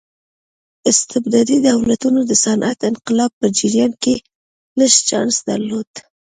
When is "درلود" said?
5.49-5.89